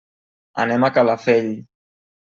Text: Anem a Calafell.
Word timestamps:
Anem 0.63 0.87
a 0.87 0.91
Calafell. 0.97 1.55